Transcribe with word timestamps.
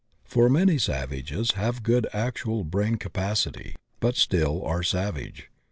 For 0.23 0.49
many 0.49 0.79
savages 0.79 1.51
have 1.51 1.83
good 1.83 2.07
actual 2.11 2.63
brain 2.63 2.95
capacity, 2.95 3.75
but 3.99 4.15
still 4.15 4.65
are 4.65 4.81
savage. 4.81 5.51